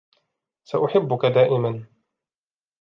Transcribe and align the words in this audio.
سأحبك 0.63 1.25
دائمًا. 1.25 1.85